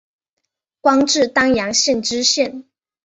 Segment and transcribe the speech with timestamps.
[0.81, 2.63] 官至丹阳县知县。